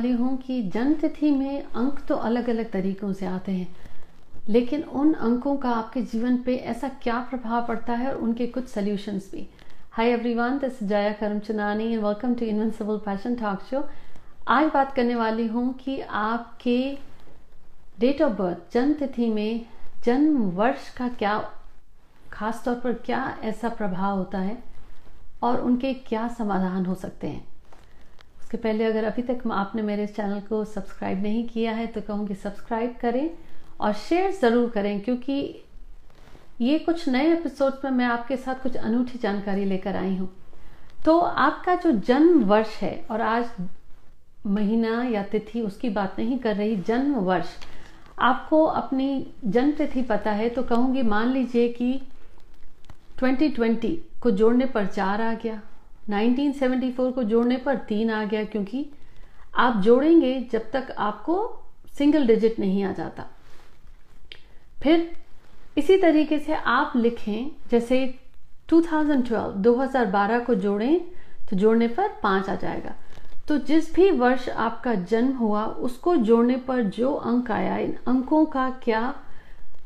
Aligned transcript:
वाली 0.00 0.12
हूँ 0.12 0.36
कि 0.38 0.62
जन्म 0.64 0.92
तिथि 1.00 1.30
में 1.30 1.62
अंक 1.62 1.98
तो 2.08 2.14
अलग 2.16 2.48
अलग 2.48 2.70
तरीकों 2.72 3.12
से 3.12 3.26
आते 3.26 3.52
हैं, 3.52 3.66
लेकिन 4.48 4.82
उन 4.82 5.12
अंकों 5.14 5.56
का 5.56 5.70
आपके 5.70 6.02
जीवन 6.02 6.36
पे 6.42 6.54
ऐसा 6.72 6.88
क्या 7.02 7.18
प्रभाव 7.30 7.66
पड़ता 7.66 7.92
है 7.92 8.08
और 8.08 8.16
उनके 8.18 8.46
कुछ 8.46 8.68
सॉल्यूशंस 8.68 9.30
भी। 9.32 9.46
Hi 9.92 10.10
everyone 10.10 10.58
this 10.58 10.82
Jaya 10.84 11.12
Karamchanani 11.12 11.92
and 11.92 12.02
welcome 12.04 12.34
to 12.34 12.46
invincible 12.46 12.98
passion 13.06 13.34
talk 13.34 13.62
show 13.70 13.84
आज 14.48 14.70
बात 14.74 14.94
करने 14.94 15.14
वाली 15.14 15.46
हूँ 15.48 15.72
कि 15.74 16.00
आपके 16.00 16.78
डेट 18.00 18.22
ऑफ़ 18.22 18.32
बर्थ 18.32 18.72
जन्म 18.74 18.94
तिथि 19.00 19.28
में 19.30 19.66
जन्म 20.04 20.42
वर्ष 20.56 20.88
का 20.96 21.08
क्या 21.18 21.38
खास 22.32 22.62
तौर 22.64 22.74
पर 22.80 22.92
क्या 23.06 23.22
ऐसा 23.44 23.68
प्रभाव 23.68 24.16
होता 24.18 24.38
है 24.40 24.58
और 25.42 25.60
उनके 25.60 25.94
क्या 26.08 26.26
समाधान 26.38 26.86
हो 26.86 26.94
सकते 26.96 27.26
हैं। 27.26 27.48
उसके 28.50 28.58
पहले 28.58 28.84
अगर 28.84 29.04
अभी 29.04 29.22
तक 29.22 29.42
आपने 29.54 29.82
मेरे 29.82 30.06
चैनल 30.06 30.40
को 30.48 30.64
सब्सक्राइब 30.66 31.22
नहीं 31.22 31.46
किया 31.48 31.72
है 31.72 31.86
तो 31.86 32.00
कहूँगी 32.00 32.34
सब्सक्राइब 32.34 32.94
करें 33.00 33.30
और 33.80 33.92
शेयर 33.92 34.30
ज़रूर 34.32 34.70
करें, 34.70 35.00
क्योंकि 35.00 35.62
ये 36.60 36.78
कुछ 36.78 37.08
नए 37.08 37.32
एपिसोड 37.32 37.84
में 37.84 37.90
मैं 37.90 38.04
आपके 38.06 38.36
साथ 38.36 38.62
कुछ 38.62 38.76
अनूठी 38.78 39.18
जानकारी 39.18 39.64
लेकर 39.64 39.96
आई 39.96 40.16
हूँ। 40.16 40.28
तो 41.04 41.18
आपका 41.20 41.74
जो 41.76 41.92
जन्म 41.92 42.42
वर्ष 42.44 42.76
है, 42.80 42.94
और 43.10 43.20
आज 43.20 43.46
महीना 44.48 45.02
या 45.04 45.22
तिथि 45.30 45.60
उसकी 45.62 45.88
बात 45.90 46.18
नहीं 46.18 46.38
कर 46.38 46.56
रही 46.56 46.76
जन्म 46.82 47.14
वर्ष 47.22 47.56
आपको 48.20 48.64
अपनी 48.64 49.26
जन्म 49.46 49.72
तिथि 49.78 50.02
पता 50.04 50.30
है 50.32 50.48
तो 50.48 50.62
कहूँगी 50.64 51.02
मान 51.04 51.32
लीजिए 51.32 51.68
कि 51.72 52.00
2020 53.20 53.96
को 54.22 54.30
जोड़ने 54.32 54.66
पर 54.66 54.86
चार 54.88 55.20
आ 55.20 55.32
गया। 55.34 55.60
1974 56.10 57.12
को 57.12 57.22
जोड़ने 57.22 57.56
पर 57.56 57.76
तीन 57.76 58.10
आ 58.10 58.24
गया 58.24 58.44
क्योंकि 58.44 58.90
आप 59.54 59.76
जोड़ेंगे 59.76 60.48
जब 60.52 60.70
तक 60.70 60.94
आपको 60.98 61.62
सिंगल 61.98 62.26
डिजिट 62.26 62.58
नहीं 62.58 62.84
आ 62.84 62.92
जाता। 62.92 63.26
फिर 64.82 65.12
इसी 65.78 65.96
तरीके 65.96 66.38
से 66.38 66.54
आप 66.54 66.92
लिखें, 66.96 67.50
जैसे 67.70 68.18
2012 68.68 69.52
2012 69.56 70.44
को 70.44 70.54
जोड़ें 70.54 71.00
तो 71.50 71.56
जोड़ने 71.56 71.88
पर 71.88 72.08
पाँच 72.22 72.48
आ 72.48 72.54
जाएगा। 72.54 72.94
तो 73.48 73.58
जिस 73.58 73.94
भी 73.94 74.10
वर्ष 74.10 74.48
आपका 74.48 74.94
जन्म 74.94 75.36
हुआ, 75.36 75.64
उसको 75.64 76.16
जोड़ने 76.16 76.56
पर 76.56 76.82
जो 76.82 77.14
अंक 77.14 77.50
आया, 77.50 77.78
इन 77.78 77.96
अंकों 78.06 78.46
का 78.46 78.70
क्या 78.70 79.14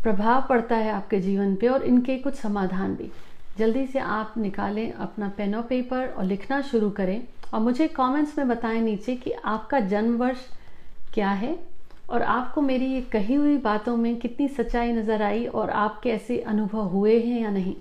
प्रभाव 0.03 0.47
पड़ता 0.49 0.77
है 0.77 0.91
आपके 0.91 1.21
जीवन 1.21 1.57
पे 1.57 1.69
और 1.69 1.83
इनके 1.83 2.19
कुछ 2.19 2.35
समाधान 2.35 2.95
भी। 2.95 3.11
जल्दी 3.59 3.87
से 3.87 3.99
आप 3.99 4.35
निकालें 4.39 4.93
अपना 4.93 5.29
पेन 5.29 5.55
और 5.55 5.63
पेपर 5.63 6.07
और 6.09 6.25
लिखना 6.25 6.61
शुरू 6.63 6.91
करें। 6.91 7.21
और 7.55 7.61
मुझे 7.61 7.87
कमेंट्स 7.89 8.37
में 8.39 8.49
बताएँ 8.49 8.81
नीचे 8.81 9.15
कि 9.15 9.31
आपका 9.31 9.81
जन्म 9.81 10.17
वर्ष 10.17 10.39
क्या 11.15 11.31
है 11.31 11.59
और 12.11 12.23
आपको 12.23 12.61
मेरी 12.61 12.87
ये 12.87 13.01
कही 13.03 13.35
हुई 13.35 13.57
बातों 13.57 13.97
में 13.97 14.17
कितनी 14.17 14.49
सच्चाई 14.49 14.93
नज़र 14.93 15.23
आई 15.23 15.45
और 15.47 15.71
आपके 15.71 16.11
ऐसे 16.11 16.39
अनुभव 16.39 16.87
हुए 16.89 17.19
हैं 17.21 17.41
या 17.41 17.51
नहीं। 17.51 17.75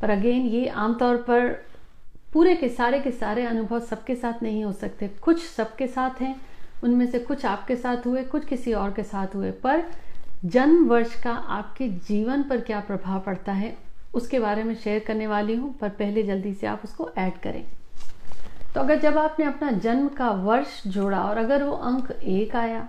पर 0.00 0.10
अगेन 0.10 0.46
ये 0.46 0.66
आमतौर 0.68 1.16
पर 1.16 1.48
पूरे 2.32 2.54
के 2.54 2.68
सारे 2.68 3.00
के 3.00 3.10
सारे 3.10 3.44
अनुभव 3.46 3.80
सबके 3.80 4.14
साथ 4.14 4.42
नहीं 4.42 4.64
हो 4.64 4.72
सकते। 4.72 5.08
कुछ 5.22 5.42
सबके 5.42 5.86
साथ 5.86 6.20
हैं, 6.20 6.34
उनमें 6.84 7.06
से 7.06 7.18
कुछ 7.18 7.44
आपके 7.46 7.76
साथ 7.76 8.06
हुए, 8.06 8.22
कुछ 8.22 8.44
किसी 8.44 8.72
और 8.72 8.92
के 8.92 9.02
साथ 9.02 9.34
हुए। 9.34 9.50
पर 9.50 9.84
जन्म 10.44 10.86
वर्ष 10.88 11.20
का 11.22 11.32
आपके 11.32 11.88
जीवन 11.88 12.42
पर 12.42 12.60
क्या 12.60 12.80
प्रभाव 12.80 13.20
पड़ता 13.20 13.52
है 13.52 13.76
उसके 14.14 14.38
बारे 14.40 14.62
में 14.64 14.74
शेयर 14.74 14.98
करने 14.98 15.26
वाली 15.26 15.54
हूँ, 15.56 15.72
पर 15.78 15.88
पहले 15.88 16.22
जल्दी 16.22 16.52
से 16.54 16.66
आप 16.66 16.80
उसको 16.84 17.10
ऐड 17.18 17.40
करें। 17.40 17.64
तो 18.74 18.80
अगर 18.80 18.98
जब 19.00 19.18
आपने 19.18 19.46
अपना 19.46 19.70
जन्म 19.70 20.08
का 20.08 20.30
वर्ष 20.30 20.82
जोड़ा 20.86 21.22
और 21.22 21.38
अगर 21.38 21.62
वो 21.62 21.72
अंक 21.72 22.10
एक 22.12 22.56
आया 22.56 22.88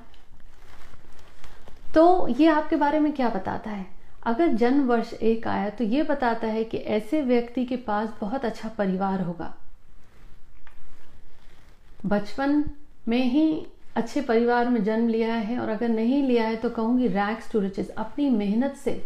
तो 1.94 2.28
ये 2.30 2.48
आपके 2.48 2.76
बारे 2.76 3.00
में 3.00 3.12
क्या 3.14 3.30
बताता 3.30 3.70
है? 3.70 3.86
अगर 4.24 4.48
जन्म 4.54 4.88
वर्ष 4.88 5.14
एक 5.14 5.48
आया 5.48 5.70
तो 5.70 5.84
ये 5.84 6.04
बताता 6.04 6.48
है 6.48 6.64
कि 6.64 6.78
ऐसे 6.78 7.22
व्यक्ति 7.22 7.66
के 7.66 7.76
पास 7.78 8.10
बहुत 8.22 8.46
अच्छा 8.46 8.70
परिवार 8.70 9.22
होगा। 9.22 9.54
बचपन 12.06 12.64
में 13.08 13.24
ही 13.24 13.66
अच्छे 13.96 14.22
परिवार 14.22 14.70
में 14.70 14.84
जन्म 14.84 15.08
लिया 15.08 15.34
है 15.34 15.58
और 15.60 15.70
अगर 15.70 15.90
नहीं 15.90 16.22
लिया 16.24 16.48
है 16.48 16.56
तो 16.56 16.70
कहूँगी 16.70 17.08
रैक्स 17.08 17.52
टू 17.52 17.60
रिचेस 17.60 17.90
अपनी 17.90 18.30
मेहनत 18.30 18.76
से। 18.76 19.02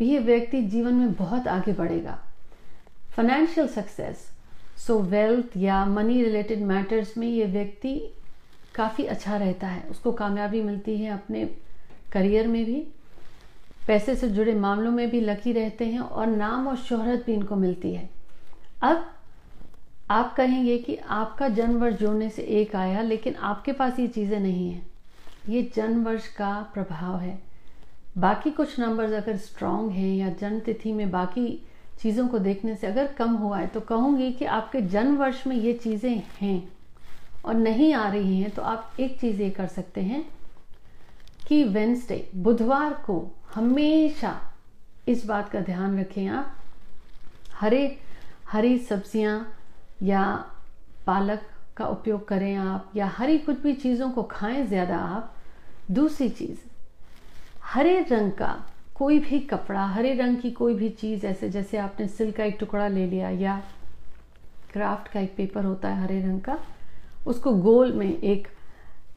भी 0.00 0.08
ये 0.08 0.18
व्यक्ति 0.18 0.60
जीवन 0.62 0.94
में 0.94 1.12
बहुत 1.14 1.48
आगे 1.48 1.72
बढ़ेगा। 1.72 2.18
फाइनेंशियल 3.16 3.66
सक्सेस 3.68 4.28
सो 4.76 4.98
वेल्थ 5.00 5.56
या 5.56 5.84
मनी 5.86 6.22
रिलेटेड 6.22 6.62
मैटर्स 6.62 7.16
में 7.18 7.26
ये 7.28 7.46
व्यक्ति 7.46 7.98
काफ़ी 8.74 9.04
अच्छा 9.04 9.36
रहता 9.36 9.66
है। 9.66 9.82
उसको 9.90 10.12
कामयाबी 10.12 10.62
मिलती 10.62 10.96
है 10.98 11.10
अपने 11.10 11.44
करियर 12.12 12.46
में 12.48 12.64
भी, 12.64 12.86
पैसे 13.86 14.14
से 14.16 14.28
जुड़े 14.28 14.54
मामलों 14.54 14.90
में 14.90 15.10
भी 15.10 15.20
लकी 15.20 15.52
रहते 15.52 15.86
हैं 15.86 16.00
और 16.00 16.26
नाम 16.26 16.68
और 16.68 16.76
शोहरत 16.76 17.24
भी 17.26 17.32
इनको 17.32 17.56
मिलती 17.56 17.92
है। 17.94 18.08
अब 18.82 19.04
आप 20.10 20.34
कहेंगे 20.36 20.78
कि 20.78 20.96
आपका 20.96 21.48
जन्म 21.48 21.78
वर्ष 21.78 21.98
जोड़ने 21.98 22.28
से 22.30 22.42
एक 22.42 22.76
आया, 22.76 23.02
लेकिन 23.02 23.34
आपके 23.34 23.72
पास 23.72 23.98
ये 23.98 24.06
चीज़ें 24.06 24.38
नहीं 24.40 24.70
हैं। 24.70 24.86
ये 25.48 25.70
जन्म 25.76 26.04
वर्ष 26.04 26.28
का 26.28 26.52
प्रभाव 26.74 27.18
है। 27.18 27.49
बाकी 28.18 28.50
कुछ 28.50 28.78
नंबर्स 28.80 29.12
अगर 29.12 29.36
स्ट्रांग 29.36 29.90
हैं 29.90 30.14
या 30.16 30.28
जन्म 30.40 30.58
तिथि 30.60 30.92
में 30.92 31.10
बाकी 31.10 31.48
चीज़ों 32.02 32.26
को 32.28 32.38
देखने 32.38 32.74
से 32.74 32.86
अगर 32.86 33.06
कम 33.18 33.34
हुआ 33.36 33.58
है 33.58 33.66
तो 33.66 33.80
कहूँगी 33.80 34.30
कि 34.32 34.44
आपके 34.44 34.80
जन्म 34.88 35.16
वर्ष 35.16 35.46
में 35.46 35.56
ये 35.56 35.72
चीज़ें 35.74 36.22
हैं 36.40 36.68
और 37.44 37.54
नहीं 37.54 37.92
आ 37.94 38.08
रही 38.08 38.40
हैं 38.40 38.50
तो 38.50 38.62
आप 38.62 38.96
एक 39.00 39.18
चीज़ 39.20 39.42
ये 39.42 39.50
कर 39.50 39.66
सकते 39.66 40.00
हैं 40.00 40.24
कि 41.48 41.62
वेंसडे 41.64 42.28
बुधवार 42.36 42.92
को 43.06 43.16
हमेशा 43.54 44.38
इस 45.08 45.24
बात 45.26 45.48
का 45.48 45.60
ध्यान 45.60 45.98
रखें 46.00 46.26
आप। 46.28 46.56
हरे, 47.54 47.98
हरी 48.48 48.78
सब्ज़ियाँ 48.78 49.52
या 50.02 50.22
पालक 51.06 51.42
का 51.76 51.86
उपयोग 51.86 52.26
करें 52.28 52.54
आप, 52.56 52.90
या 52.96 53.06
हरी 53.08 53.38
कुछ 53.38 53.60
भी 53.62 53.72
चीज़ों 53.74 54.10
को 54.10 54.22
खाएँ 54.22 54.66
ज़्यादा 54.66 54.96
आप। 54.96 55.34
दूसरी 55.90 56.28
चीज़ 56.28 56.58
हरे 57.72 57.98
रंग 58.00 58.30
का 58.32 58.48
कोई 58.94 59.18
भी 59.18 59.38
कपड़ा, 59.40 59.84
हरे 59.86 60.14
रंग 60.14 60.36
की 60.36 60.50
कोई 60.50 60.74
भी 60.74 60.88
चीज़, 60.88 61.26
ऐसे 61.26 61.48
जैसे 61.48 61.78
आपने 61.78 62.06
सिल्क 62.08 62.36
का 62.36 62.44
एक 62.44 62.56
टुकड़ा 62.60 62.86
ले 62.88 63.06
लिया 63.06 63.28
या 63.30 63.62
क्राफ्ट 64.72 65.10
का 65.12 65.20
एक 65.20 65.34
पेपर 65.36 65.64
होता 65.64 65.88
है 65.88 66.02
हरे 66.02 66.18
रंग 66.20 66.40
का, 66.40 66.58
उसको 67.26 67.52
गोल 67.52 67.92
में 67.92 68.18
एक 68.18 68.48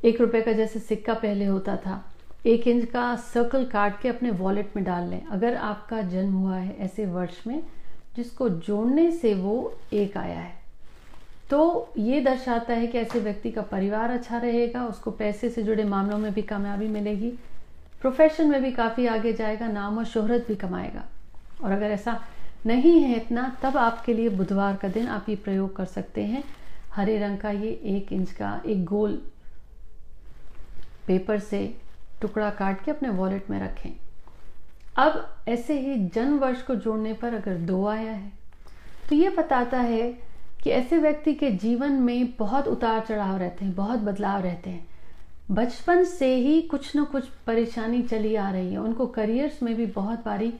एक 0.05 0.21
रुपए 0.21 0.41
का 0.41 0.51
जैसे 0.51 0.79
सिक्का 0.79 1.13
पहले 1.13 1.45
होता 1.45 1.75
था, 1.75 2.03
एक 2.45 2.67
इंच 2.67 2.85
का 2.85 3.15
सर्कल 3.15 3.65
काट 3.65 4.01
के 4.01 4.09
अपने 4.09 4.31
वॉलेट 4.31 4.75
में 4.75 4.85
डाल 4.85 5.07
लें। 5.09 5.25
अगर 5.25 5.55
आपका 5.55 6.01
जन्म 6.01 6.33
हुआ 6.33 6.57
है 6.57 6.75
ऐसे 6.79 7.05
वर्ष 7.05 7.47
में, 7.47 7.63
जिसको 8.17 8.49
जोड़ने 8.49 9.11
से 9.11 9.33
वो 9.33 9.73
एक 9.93 10.17
आया 10.17 10.39
है। 10.39 10.53
तो 11.49 11.93
ये 11.97 12.21
दर्शाता 12.21 12.73
है 12.73 12.87
कि 12.87 12.97
ऐसे 12.97 13.19
व्यक्ति 13.19 13.51
का 13.51 13.61
परिवार 13.61 14.11
अच्छा 14.11 14.37
रहेगा, 14.37 14.85
उसको 14.85 15.11
पैसे 15.11 15.49
से 15.49 15.63
जुड़े 15.63 15.83
मामलों 15.83 16.17
में 16.17 16.33
भी 16.33 16.41
कामयाबी 16.41 16.87
मिलेगी। 16.87 17.33
प्रोफेशन 18.03 18.49
में 18.49 18.61
भी 18.61 18.71
काफ़ी 18.71 19.05
आगे 19.07 19.31
जाएगा, 19.33 19.67
नाम 19.67 19.97
और 19.97 20.05
शोहरत 20.05 20.45
भी 20.47 20.55
कमाएगा। 20.55 21.03
और 21.63 21.71
अगर 21.71 21.91
ऐसा 21.91 22.19
नहीं 22.65 22.99
है 23.01 23.15
इतना, 23.15 23.47
तब 23.61 23.77
आपके 23.77 24.13
लिए 24.13 24.29
बुधवार 24.29 24.75
का 24.75 24.87
दिन 24.87 25.07
आप 25.07 25.29
ये 25.29 25.35
प्रयोग 25.35 25.75
कर 25.75 25.85
सकते 25.85 26.23
हैं। 26.23 26.43
हरे 26.93 27.17
रंग 27.19 27.37
का 27.37 27.49
ये 27.49 27.69
एक 27.87 28.11
इंच 28.13 28.31
का, 28.31 28.61
एक 28.65 28.83
गोल 28.85 29.21
पेपर 31.07 31.39
से 31.39 31.65
टुकड़ा 32.21 32.49
काट 32.49 32.83
के 32.85 32.91
अपने 32.91 33.09
वॉलेट 33.11 33.49
में 33.49 33.59
रखें। 33.59 33.91
अब 34.95 35.35
ऐसे 35.47 35.79
ही 35.79 35.95
जन्म 36.07 36.37
वर्ष 36.39 36.61
को 36.61 36.75
जोड़ने 36.75 37.13
पर 37.13 37.33
अगर 37.33 37.57
दो 37.57 37.85
आया 37.87 38.11
है 38.11 38.31
तो 39.09 39.15
ये 39.15 39.29
बताता 39.29 39.79
है 39.79 40.11
कि 40.63 40.69
ऐसे 40.69 40.97
व्यक्ति 40.97 41.33
के 41.33 41.51
जीवन 41.51 41.91
में 41.91 42.33
बहुत 42.39 42.67
उतार 42.67 42.99
चढ़ाव 42.99 43.37
रहते 43.37 43.65
हैं, 43.65 43.73
बहुत 43.75 43.99
बदलाव 43.99 44.41
रहते 44.41 44.69
हैं। 44.69 44.87
बचपन 45.51 46.03
से 46.03 46.35
ही 46.35 46.61
कुछ 46.61 46.95
न 46.97 47.03
कुछ 47.03 47.27
परेशानी 47.47 48.01
चली 48.01 48.35
आ 48.35 48.49
रही 48.51 48.71
है। 48.71 48.77
उनको 48.77 49.05
करियर्स 49.07 49.63
में 49.63 49.75
भी 49.75 49.85
बहुत 49.85 50.25
बारी 50.25 50.53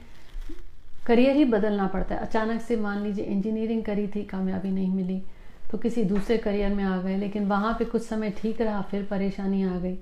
करियर 1.06 1.36
ही 1.36 1.44
बदलना 1.44 1.86
पड़ता 1.86 2.14
है। 2.14 2.20
अचानक 2.20 2.60
से 2.60 2.76
मान 2.76 3.02
लीजिए 3.02 3.24
इंजीनियरिंग 3.24 3.82
करी 3.84 4.06
थी, 4.06 4.22
कामयाबी 4.22 4.70
नहीं 4.70 4.90
मिली 4.90 5.22
तो 5.70 5.78
किसी 5.78 6.04
दूसरे 6.04 6.36
करियर 6.38 6.74
में 6.74 6.84
आ 6.84 6.96
गए, 7.02 7.16
लेकिन 7.16 7.46
वहाँ 7.46 7.72
पे 7.78 7.84
कुछ 7.84 8.02
समय 8.02 8.30
ठीक 8.30 8.60
रहा, 8.60 8.82
फिर 8.82 9.04
परेशानी 9.04 9.62
आ 9.62 9.78
गई। 9.78 9.98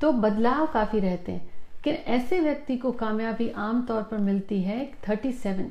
तो 0.00 0.12
बदलाव 0.12 0.66
काफ़ी 0.66 0.98
रहते 0.98 1.32
हैं। 1.32 1.50
कि 1.84 1.90
ऐसे 1.90 2.40
व्यक्ति 2.40 2.76
को 2.76 2.92
कामयाबी 2.92 3.48
आमतौर 3.50 4.02
पर 4.02 4.18
मिलती 4.18 4.60
है 4.62 4.90
थर्टी 5.08 5.32
सेवन 5.32 5.70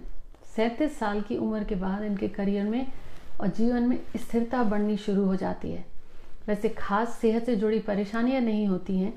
सैंतीस 0.55 0.97
साल 0.99 1.21
की 1.21 1.37
उम्र 1.37 1.63
के 1.63 1.75
बाद 1.75 2.03
इनके 2.03 2.27
करियर 2.27 2.65
में 2.65 2.87
और 3.41 3.47
जीवन 3.47 3.83
में 3.83 3.99
स्थिरता 4.17 4.63
बढ़नी 4.63 4.97
शुरू 4.97 5.25
हो 5.25 5.35
जाती 5.35 5.71
है। 5.71 5.94
वैसे 6.47 6.69
खास 6.69 7.17
सेहत 7.21 7.45
से 7.45 7.55
जुड़ी 7.55 7.79
परेशानियाँ 7.79 8.41
नहीं 8.41 8.67
होती 8.67 8.97
हैं। 8.97 9.13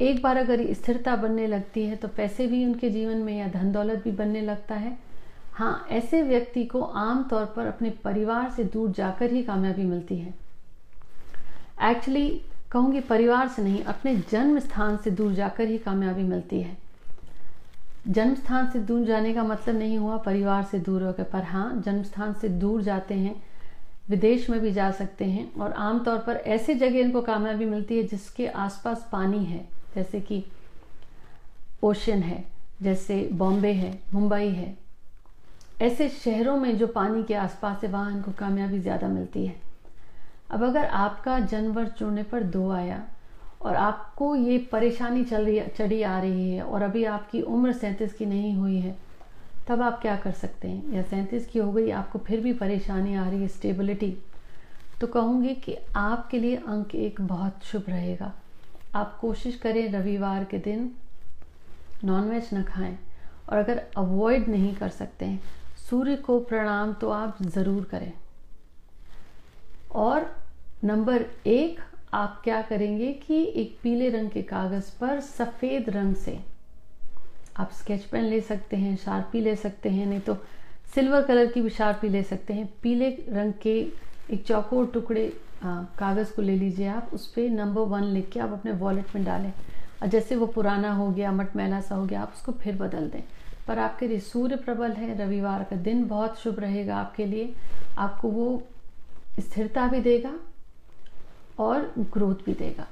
एक 0.00 0.22
बार 0.22 0.36
अगर 0.36 0.62
स्थिरता 0.74 1.14
बनने 1.16 1.46
लगती 1.46 1.84
है 1.84 1.96
तो 1.96 2.08
पैसे 2.08 2.46
भी 2.46 2.64
उनके 2.66 2.90
जीवन 2.90 3.16
में 3.16 3.36
या 3.38 3.48
धन 3.48 3.72
दौलत 3.72 4.02
भी 4.04 4.10
बनने 4.12 4.40
लगता 4.40 4.74
है। 4.74 4.96
हाँ 5.52 5.86
ऐसे 5.90 6.22
व्यक्ति 6.22 6.64
को 6.64 6.82
आम 6.82 7.22
तौर 7.22 7.44
पर 7.46 7.66
अपने 7.66 7.90
परिवार 8.04 8.50
से 8.50 8.64
दूर 8.64 8.90
जाकर 8.90 9.32
ही 9.32 9.42
कामयाबी 9.42 9.82
मिलती 9.82 10.16
है। 10.16 10.34
एक्चुअली 11.82 12.28
कहूँगी 12.72 13.00
परिवार 13.00 13.48
से 13.48 13.62
नहीं, 13.62 13.82
अपने 13.82 14.14
जन्म 14.30 14.58
स्थान 14.58 14.96
से 14.96 15.10
दूर 15.10 15.32
जाकर 15.32 15.64
ही 15.64 15.78
कामयाबी 15.78 16.22
मिलती 16.22 16.60
है। 16.60 16.76
जन्म 18.08 18.34
स्थान 18.34 18.70
से 18.70 18.78
दूर 18.78 19.04
जाने 19.06 19.32
का 19.34 19.42
मतलब 19.44 19.76
नहीं 19.76 19.98
हुआ 19.98 20.16
परिवार 20.16 20.62
से 20.62 20.78
दूर 20.78 21.02
होकर, 21.02 21.22
पर 21.22 21.42
हाँ 21.42 21.82
जन्म 21.84 22.02
स्थान 22.02 22.32
से 22.32 22.48
दूर 22.48 22.82
जाते 22.82 23.14
हैं 23.14 23.34
विदेश 24.10 24.48
में 24.50 24.58
भी 24.60 24.70
जा 24.72 24.90
सकते 24.90 25.24
हैं 25.24 25.52
और 25.54 25.72
आमतौर 25.72 26.18
पर 26.18 26.36
ऐसे 26.36 26.74
जगह 26.74 26.98
इनको 26.98 27.20
कामयाबी 27.22 27.64
मिलती 27.64 27.96
है 27.96 28.02
जिसके 28.02 28.46
आसपास 28.46 29.08
पानी 29.12 29.44
है, 29.44 29.64
जैसे 29.94 30.20
कि 30.20 30.44
ओशन 31.84 32.22
है, 32.22 32.44
जैसे 32.82 33.28
बॉम्बे 33.32 33.72
है, 33.72 33.98
मुंबई 34.14 34.48
है। 34.48 34.76
ऐसे 35.82 36.08
शहरों 36.08 36.56
में 36.56 36.76
जो 36.78 36.86
पानी 36.86 37.22
के 37.24 37.34
आसपास 37.34 37.84
है, 37.84 37.90
वहाँ 37.90 38.12
इनको 38.12 38.32
कामयाबी 38.32 38.78
ज़्यादा 38.78 39.08
मिलती 39.08 39.46
है। 39.46 39.54
अब 40.50 40.62
अगर 40.62 40.84
आपका 40.84 41.38
जनवर 41.40 41.86
चुनने 41.88 42.22
पर 42.22 42.42
दो 42.42 42.70
आया 42.70 43.02
और 43.62 43.76
आपको 43.76 44.34
ये 44.36 44.58
परेशानी 44.72 45.24
चल 45.24 45.44
रही, 45.44 45.60
चढ़ी 45.78 46.02
आ 46.02 46.18
रही 46.20 46.50
है 46.50 46.62
और 46.62 46.82
अभी 46.82 47.04
आपकी 47.04 47.42
उम्र 47.42 47.72
सैंतीस 47.72 48.12
की 48.12 48.26
नहीं 48.26 48.54
हुई 48.54 48.78
है 48.80 48.96
तब 49.70 49.82
आप 49.82 50.00
क्या 50.02 50.14
कर 50.16 50.32
सकते 50.32 50.68
हैं? 50.68 50.92
या 50.92 51.02
सैंतीस 51.02 51.46
की 51.46 51.58
हो 51.58 51.72
गई, 51.72 51.90
आपको 51.90 52.18
फिर 52.18 52.40
भी 52.40 52.52
परेशानी 52.52 53.14
आ 53.14 53.28
रही 53.28 53.42
है 53.42 53.48
स्टेबिलिटी 53.48 54.16
तो 55.00 55.06
कहूँगी 55.06 55.54
कि 55.54 55.76
आपके 55.96 56.38
लिए 56.38 56.56
अंक 56.56 56.94
एक 56.94 57.20
बहुत 57.20 57.64
शुभ 57.64 57.84
रहेगा। 57.88 58.32
आप 58.94 59.16
कोशिश 59.20 59.56
करें 59.56 59.92
रविवार 59.92 60.44
के 60.44 60.58
दिन 60.58 60.90
नॉनवेज 62.04 62.48
न 62.54 62.62
खाएँ 62.62 62.98
और 63.48 63.58
अगर 63.58 63.82
अवॉइड 63.96 64.48
नहीं 64.48 64.74
कर 64.74 64.88
सकते 64.88 65.24
हैं, 65.24 65.40
सूर्य 65.90 66.16
को 66.16 66.40
प्रणाम 66.40 66.92
तो 66.92 67.10
आप 67.10 67.42
ज़रूर 67.44 67.84
करें। 67.84 68.12
और 69.94 70.30
नंबर 70.84 71.26
एक, 71.46 71.80
आप 72.14 72.40
क्या 72.44 72.62
करेंगे 72.62 73.12
कि 73.12 73.42
एक 73.56 73.78
पीले 73.82 74.10
रंग 74.10 74.30
के 74.30 74.42
कागज़ 74.42 74.90
पर 75.00 75.20
सफ़ेद 75.20 75.90
रंग 75.90 76.14
से 76.16 76.38
आप 77.60 77.70
स्केच 77.72 78.04
पेन 78.04 78.24
ले 78.24 78.40
सकते 78.40 78.76
हैं 78.76 78.96
शार्पी 78.96 79.40
ले 79.40 79.56
सकते 79.56 79.88
हैं, 79.88 80.06
नहीं 80.06 80.20
तो 80.20 80.36
सिल्वर 80.94 81.22
कलर 81.22 81.46
की 81.46 81.60
भी 81.60 81.70
शार्पी 81.70 82.08
ले 82.08 82.22
सकते 82.22 82.54
हैं। 82.54 82.68
पीले 82.82 83.10
रंग 83.28 83.52
के 83.62 83.92
एक 84.30 84.44
चौकोर 84.46 84.86
टुकड़े 84.86 85.32
कागज़ 85.64 86.32
को 86.34 86.42
ले 86.42 86.56
लीजिए 86.56 86.86
आप, 86.86 87.10
उस 87.12 87.26
पर 87.26 87.48
नंबर 87.50 87.80
वन 87.80 88.04
लिख 88.04 88.30
के 88.30 88.40
आप 88.40 88.52
अपने 88.52 88.72
वॉलेट 88.72 89.14
में 89.14 89.24
डालें। 89.24 89.52
और 90.02 90.08
जैसे 90.08 90.36
वो 90.36 90.46
पुराना 90.46 90.92
हो 90.92 91.10
गया 91.10 91.32
मटमैला 91.32 91.80
सा 91.80 91.94
हो 91.94 92.04
गया, 92.06 92.22
आप 92.22 92.32
उसको 92.36 92.52
फिर 92.52 92.76
बदल 92.76 93.08
दें। 93.08 93.22
पर 93.68 93.78
आपके 93.78 94.08
लिए 94.08 94.20
सूर्य 94.20 94.56
प्रबल 94.56 94.92
है, 94.92 95.18
रविवार 95.18 95.64
का 95.64 95.76
दिन 95.76 96.06
बहुत 96.06 96.38
शुभ 96.38 96.60
रहेगा 96.60 96.96
आपके 96.96 97.26
लिए। 97.26 97.54
आपको 97.98 98.28
वो 98.28 98.62
स्थिरता 99.40 99.86
भी 99.86 100.00
देगा 100.00 100.32
और 101.58 101.92
ग्रोथ 101.98 102.44
भी 102.46 102.54
देगा। 102.54 102.86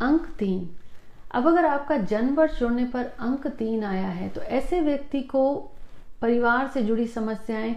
अंक 0.00 0.26
तीन। 0.38 0.77
अब 1.30 1.46
अगर 1.46 1.64
आपका 1.64 1.96
जन्म 1.96 2.34
वर्ष 2.34 2.58
जोड़ने 2.58 2.84
पर 2.84 3.04
अंक 3.20 3.46
तीन 3.48 3.84
आया 3.84 4.08
है 4.08 4.28
तो 4.28 4.40
ऐसे 4.40 4.80
व्यक्ति 4.80 5.20
को 5.22 5.54
परिवार 6.22 6.68
से 6.68 6.82
जुड़ी 6.82 7.06
समस्याएँ 7.06 7.74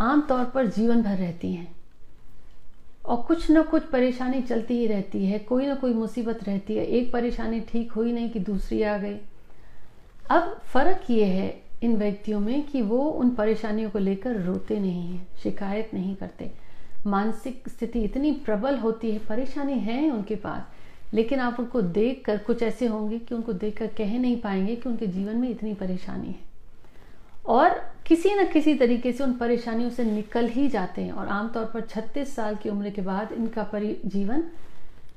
आमतौर 0.00 0.44
पर 0.44 0.66
जीवन 0.66 1.02
भर 1.02 1.16
रहती 1.16 1.52
हैं। 1.52 1.74
और 3.04 3.16
कुछ 3.22 3.50
न 3.50 3.62
कुछ 3.62 3.84
परेशानी 3.84 4.40
चलती 4.42 4.74
ही 4.74 4.86
रहती 4.86 5.24
है, 5.26 5.38
कोई 5.38 5.66
ना 5.66 5.74
कोई 5.74 5.94
मुसीबत 5.94 6.44
रहती 6.44 6.74
है। 6.74 6.84
एक 6.86 7.12
परेशानी 7.12 7.60
ठीक 7.60 7.92
हुई 7.92 8.12
नहीं 8.12 8.30
कि 8.30 8.40
दूसरी 8.40 8.82
आ 8.82 8.96
गई। 8.98 9.16
अब 10.30 10.60
फ़र्क 10.64 11.10
ये 11.10 11.24
है 11.24 11.62
इन 11.82 11.96
व्यक्तियों 11.96 12.40
में 12.40 12.62
कि 12.62 12.82
वो 12.82 12.98
उन 12.98 13.30
परेशानियों 13.30 13.90
को 13.90 13.98
लेकर 13.98 14.36
रोते 14.36 14.78
नहीं 14.80 15.08
हैं, 15.08 15.26
शिकायत 15.42 15.90
नहीं 15.94 16.14
करते। 16.16 16.50
मानसिक 17.06 17.68
स्थिति 17.68 18.00
इतनी 18.00 18.32
प्रबल 18.44 18.78
होती 18.78 19.10
है, 19.10 19.18
परेशानी 19.18 19.78
है 19.78 20.10
उनके 20.10 20.34
पास 20.36 20.81
लेकिन 21.14 21.40
आप 21.40 21.60
उनको 21.60 21.82
देख 21.82 22.22
कर 22.24 22.38
कुछ 22.38 22.62
ऐसे 22.62 22.86
होंगे 22.86 23.18
कि 23.18 23.34
उनको 23.34 23.52
देख 23.52 23.78
कर 23.78 23.86
कह 23.86 24.18
नहीं 24.18 24.40
पाएँगे 24.40 24.76
कि 24.76 24.88
उनके 24.88 25.06
जीवन 25.06 25.36
में 25.36 25.48
इतनी 25.50 25.74
परेशानी 25.74 26.28
है। 26.28 26.52
और 27.46 27.92
किसी 28.06 28.34
न 28.34 28.46
किसी 28.46 28.74
तरीके 28.74 29.12
से 29.12 29.24
उन 29.24 29.32
परेशानियों 29.32 29.90
से 29.90 30.04
निकल 30.04 30.48
ही 30.48 30.68
जाते 30.68 31.02
हैं। 31.02 31.12
और 31.12 31.28
आमतौर 31.28 31.64
पर 31.64 31.80
36 31.80 32.34
साल 32.34 32.56
की 32.56 32.68
उम्र 32.68 32.90
के 32.90 33.02
बाद 33.02 33.32
इनका 33.32 33.62
परि 33.62 33.96
जीवन 34.06 34.44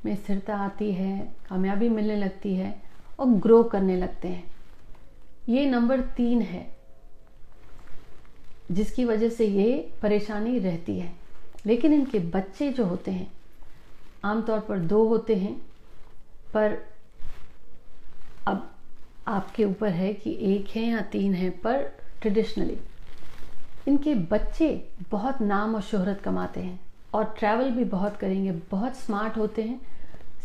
में 0.05 0.15
स्थिरता 0.15 0.55
आती 0.57 0.91
है, 0.91 1.35
कामयाबी 1.49 1.89
मिलने 1.89 2.15
लगती 2.15 2.55
है 2.55 2.81
और 3.19 3.27
ग्रो 3.27 3.63
करने 3.63 3.97
लगते 3.97 4.27
हैं। 4.27 4.43
ये 5.49 5.69
नंबर 5.69 6.01
तीन 6.01 6.41
है, 6.41 6.75
जिसकी 8.71 9.05
वजह 9.05 9.29
से 9.29 9.45
ये 9.45 9.91
परेशानी 10.01 10.59
रहती 10.59 10.99
है। 10.99 11.13
लेकिन 11.65 11.93
इनके 11.93 12.19
बच्चे 12.19 12.71
जो 12.71 12.85
होते 12.85 13.11
हैं, 13.11 13.31
आमतौर 14.23 14.59
पर 14.59 14.79
दो 14.79 15.07
होते 15.07 15.35
हैं। 15.35 15.61
पर 16.55 16.77
अब 18.47 18.69
आपके 19.27 19.65
ऊपर 19.65 19.89
है 19.89 20.13
कि 20.13 20.37
एक 20.45 20.75
है 20.75 20.83
या 20.83 21.01
तीन 21.11 21.33
है, 21.33 21.49
पर 21.49 21.83
ट्रेडिशनली 22.21 22.77
इनके 23.87 24.13
बच्चे 24.31 24.67
बहुत 25.11 25.41
नाम 25.41 25.75
और 25.75 25.81
शोहरत 25.81 26.21
कमाते 26.21 26.61
हैं 26.61 26.79
और 27.13 27.33
ट्रैवल 27.39 27.69
भी 27.71 27.83
बहुत 27.85 28.17
करेंगे, 28.17 28.51
बहुत 28.71 28.95
स्मार्ट 28.95 29.37
होते 29.37 29.63
हैं, 29.63 29.79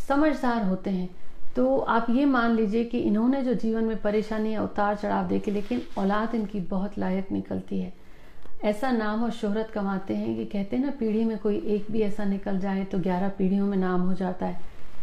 समझदार 0.08 0.64
होते 0.64 0.90
हैं। 0.90 1.08
तो 1.56 1.78
आप 1.78 2.06
ये 2.10 2.24
मान 2.24 2.54
लीजिए 2.56 2.84
कि 2.84 2.98
इन्होंने 3.00 3.42
जो 3.42 3.54
जीवन 3.54 3.84
में 3.84 3.96
परेशानी 3.96 4.52
या 4.54 4.62
उतार 4.62 4.96
चढ़ाव 4.96 5.28
देखे, 5.28 5.50
लेकिन 5.50 5.82
औलाद 5.98 6.34
इनकी 6.34 6.60
बहुत 6.60 6.98
लायक 6.98 7.32
निकलती 7.32 7.80
है। 7.80 7.92
ऐसा 8.64 8.90
नाम 8.90 9.24
और 9.24 9.30
शोहरत 9.30 9.70
कमाते 9.70 10.14
हैं 10.14 10.36
कि 10.36 10.44
कहते 10.44 10.76
हैं 10.76 10.84
ना, 10.84 10.90
पीढ़ी 10.90 11.24
में 11.24 11.38
कोई 11.38 11.56
एक 11.66 11.86
भी 11.90 12.00
ऐसा 12.02 12.24
निकल 12.24 12.58
जाए 12.58 12.84
तो 12.84 12.98
ग्यारह 12.98 13.28
पीढ़ियों 13.28 13.66
में 13.66 13.76
नाम 13.78 14.00
हो 14.00 14.14
जाता 14.14 14.46
है। 14.46 14.60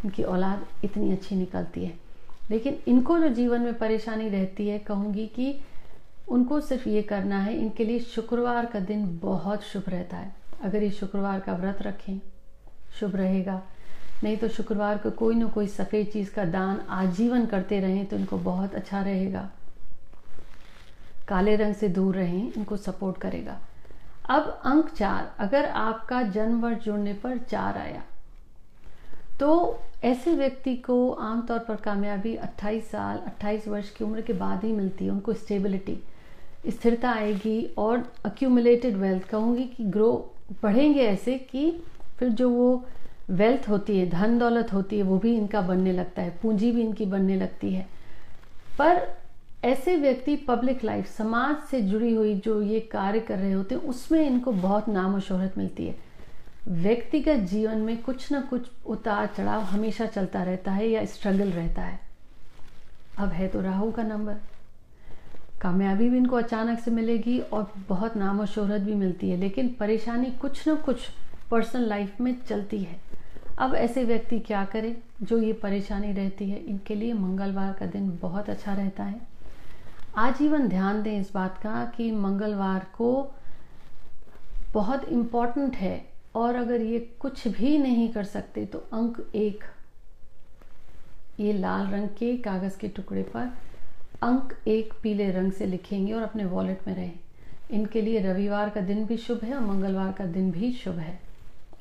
इनकी 0.07 0.23
औलाद 0.23 0.65
इतनी 0.83 1.11
अच्छी 1.11 1.35
निकलती 1.35 1.85
है। 1.85 1.93
लेकिन 2.51 2.77
इनको 2.87 3.19
जो 3.19 3.29
जीवन 3.29 3.61
में 3.61 3.77
परेशानी 3.77 4.29
रहती 4.29 4.67
है, 4.67 4.79
कहूँगी 4.79 5.25
कि 5.27 5.59
उनको 6.29 6.59
सिर्फ़ 6.59 6.89
ये 6.89 7.01
करना 7.01 7.39
है, 7.39 7.57
इनके 7.57 7.85
लिए 7.85 7.99
शुक्रवार 7.99 8.65
का 8.65 8.79
दिन 8.79 9.19
बहुत 9.21 9.63
शुभ 9.63 9.83
रहता 9.87 10.17
है। 10.17 10.35
अगर 10.63 10.83
ये 10.83 10.89
शुक्रवार 10.91 11.39
का 11.39 11.53
व्रत 11.53 11.81
रखें, 11.81 12.19
शुभ 12.99 13.15
रहेगा। 13.15 13.61
नहीं 14.23 14.37
तो 14.37 14.47
शुक्रवार 14.47 14.97
को 14.97 15.11
कोई 15.11 15.35
ना 15.35 15.47
कोई 15.47 15.67
सफ़ेद 15.67 16.07
चीज़ 16.07 16.33
का 16.33 16.45
दान 16.45 16.79
आजीवन 16.89 17.45
करते 17.45 17.79
रहें 17.79 18.05
तो 18.05 18.17
इनको 18.17 18.37
बहुत 18.37 18.75
अच्छा 18.75 19.01
रहेगा। 19.01 19.49
काले 21.27 21.55
रंग 21.55 21.75
से 21.75 21.89
दूर 21.89 22.15
रहें, 22.15 22.53
इनको 22.53 22.77
सपोर्ट 22.77 23.17
करेगा। 23.17 23.59
अब 24.29 24.61
अंक 24.65 24.89
चार, 24.89 25.31
अगर 25.39 25.65
आपका 25.65 26.21
जन्म 26.21 26.61
वर्ष 26.61 26.83
जुड़ने 26.83 27.13
पर 27.13 27.37
चार 27.37 27.77
आया 27.77 28.03
तो 29.39 29.79
ऐसे 30.03 30.33
व्यक्ति 30.33 30.75
को 30.75 31.11
आमतौर 31.11 31.59
पर 31.59 31.75
कामयाबी 31.75 32.35
28 32.35 32.81
साल 32.81 33.17
28 33.17 33.67
वर्ष 33.67 33.89
की 33.89 34.03
उम्र 34.03 34.21
के 34.21 34.33
बाद 34.33 34.63
ही 34.63 34.71
मिलती 34.71 35.05
है। 35.05 35.11
उनको 35.11 35.33
स्टेबिलिटी 35.33 35.97
स्थिरता 36.67 37.11
आएगी 37.11 37.69
और 37.77 38.11
अक्यूमुलेटेड 38.25 38.95
वेल्थ 38.97 39.23
कहूँगी 39.23 39.63
कि 39.63 39.83
ग्रो 39.83 40.31
बढ़ेंगे 40.63 41.01
ऐसे 41.01 41.37
कि 41.37 41.83
फिर 42.19 42.29
जो 42.29 42.49
वो 42.49 42.85
वेल्थ 43.29 43.69
होती 43.69 43.99
है, 43.99 44.09
धन 44.09 44.39
दौलत 44.39 44.73
होती 44.73 44.97
है, 44.97 45.03
वो 45.03 45.17
भी 45.17 45.35
इनका 45.37 45.61
बनने 45.61 45.91
लगता 45.91 46.21
है, 46.21 46.39
पूंजी 46.41 46.71
भी 46.71 46.81
इनकी 46.81 47.05
बनने 47.05 47.35
लगती 47.35 47.73
है। 47.73 47.87
पर 48.79 49.17
ऐसे 49.65 49.95
व्यक्ति 49.95 50.35
पब्लिक 50.35 50.83
लाइफ 50.83 51.17
समाज 51.17 51.55
से 51.71 51.81
जुड़ी 51.81 52.15
हुई 52.15 52.35
जो 52.35 52.61
ये 52.61 52.79
कार्य 52.79 53.19
कर 53.19 53.37
रहे 53.37 53.51
होते 53.51 53.75
हैं, 53.75 53.81
उसमें 53.81 54.27
इनको 54.27 54.51
बहुत 54.51 54.89
नाम 54.89 55.13
और 55.13 55.21
शोहरत 55.21 55.57
मिलती 55.57 55.87
है। 55.87 56.06
व्यक्तिगत 56.67 57.39
जीवन 57.49 57.77
में 57.77 58.01
कुछ 58.03 58.31
ना 58.31 58.41
कुछ 58.41 58.69
उतार 58.85 59.27
चढ़ाव 59.27 59.61
हमेशा 59.61 60.05
चलता 60.05 60.43
रहता 60.43 60.71
है 60.71 60.87
या 60.87 61.05
स्ट्रगल 61.05 61.51
रहता 61.51 61.81
है। 61.81 61.99
अब 63.17 63.29
है 63.29 63.47
तो 63.47 63.61
राहु 63.61 63.91
का 63.91 64.03
नंबर 64.03 64.35
कामयाबी 65.61 66.09
भी 66.09 66.17
इनको 66.17 66.35
अचानक 66.35 66.79
से 66.79 66.91
मिलेगी 66.91 67.39
और 67.39 67.71
बहुत 67.89 68.17
नाम 68.17 68.39
और 68.39 68.47
शोहरत 68.47 68.81
भी 68.81 68.93
मिलती 68.93 69.29
है, 69.29 69.37
लेकिन 69.37 69.69
परेशानी 69.79 70.31
कुछ 70.31 70.67
ना 70.67 70.75
कुछ 70.75 71.07
पर्सनल 71.51 71.87
लाइफ 71.87 72.19
में 72.21 72.35
चलती 72.47 72.79
है। 72.79 72.99
अब 73.59 73.75
ऐसे 73.75 74.03
व्यक्ति 74.03 74.39
क्या 74.39 74.65
करें 74.65 74.95
जो 75.23 75.37
ये 75.37 75.53
परेशानी 75.53 76.11
रहती 76.13 76.49
है? 76.49 76.57
इनके 76.59 76.95
लिए 76.95 77.13
मंगलवार 77.13 77.71
का 77.73 77.85
दिन 77.85 78.17
बहुत 78.21 78.49
अच्छा 78.49 78.73
रहता 78.73 79.03
है। 79.03 79.21
आजीवन 80.17 80.67
ध्यान 80.67 81.01
दें 81.03 81.19
इस 81.19 81.31
बात 81.33 81.57
का 81.57 81.83
कि 81.97 82.11
मंगलवार 82.11 82.85
को 82.97 83.09
बहुत 84.73 85.03
इंपॉर्टेंट 85.03 85.75
है 85.75 86.16
और 86.37 86.55
अगर 86.55 86.81
ये 86.81 86.99
कुछ 87.19 87.47
भी 87.47 87.77
नहीं 87.77 88.07
कर 88.09 88.23
सकते 88.25 88.65
तो 88.65 88.79
अंक 88.93 89.19
एक। 89.35 89.63
ये 91.39 91.53
लाल 91.53 91.87
रंग 91.87 92.07
के 92.09 92.35
कागज़ 92.37 92.77
के 92.77 92.87
टुकड़े 92.87 93.23
पर 93.33 93.51
अंक 94.23 94.53
एक 94.67 94.93
पीले 95.03 95.29
रंग 95.31 95.51
से 95.51 95.65
लिखेंगे 95.65 96.13
और 96.13 96.23
अपने 96.23 96.45
वॉलेट 96.45 96.87
में 96.87 96.93
रहें। 96.95 97.19
इनके 97.71 98.01
लिए 98.01 98.19
रविवार 98.21 98.69
का 98.69 98.81
दिन 98.81 99.05
भी 99.05 99.17
शुभ 99.17 99.43
है 99.43 99.53
और 99.55 99.61
मंगलवार 99.61 100.11
का 100.11 100.25
दिन 100.27 100.51
भी 100.51 100.71
शुभ 100.73 100.97
है। 100.99 101.19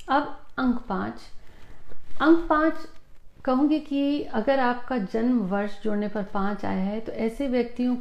अब 0.09 0.37
अंक 0.59 0.81
पाँच। 0.89 1.21
अंक 2.21 2.45
पाँच, 2.49 2.87
कहूँगी 3.45 3.79
कि 3.79 4.21
अगर 4.23 4.59
आपका 4.59 4.97
जन्म 4.97 5.39
वर्ष 5.47 5.81
जोड़ने 5.83 6.07
पर 6.07 6.23
पाँच 6.23 6.65
आया 6.65 6.83
है 6.83 6.99
तो 6.99 7.11
ऐसे 7.11 7.47
व्यक्तियों 7.47 7.95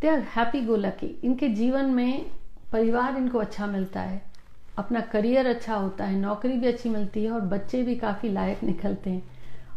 they 0.00 0.08
are 0.08 0.18
happy 0.36 0.60
go 0.60 0.76
lucky 0.76 1.06
इनके 1.24 1.48
जीवन 1.50 1.90
में 1.90 2.30
परिवार 2.72 3.16
इनको 3.16 3.38
अच्छा 3.38 3.66
मिलता 3.66 4.00
है। 4.00 4.22
अपना 4.78 5.00
करियर 5.12 5.46
अच्छा 5.46 5.74
होता 5.74 6.04
है, 6.04 6.16
नौकरी 6.16 6.52
भी 6.52 6.66
अच्छी 6.66 6.88
मिलती 6.88 7.24
है 7.24 7.30
और 7.30 7.40
बच्चे 7.48 7.82
भी 7.82 7.94
काफ़ी 7.96 8.28
लायक 8.28 8.62
निकलते 8.64 9.10
हैं 9.10 9.22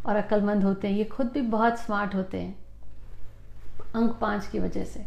और 0.06 0.16
अक्लमंद 0.16 0.64
होते 0.64 0.88
हैं। 0.88 0.96
ये 0.96 1.04
खुद 1.06 1.28
भी 1.28 1.42
बहुत 1.42 1.80
स्मार्ट 1.80 2.16
होते 2.16 2.42
हैं, 2.42 2.56
अंक 3.96 4.18
पाँच 4.22 4.48
की 4.48 4.60
वजह 4.60 4.84
से। 4.86 5.06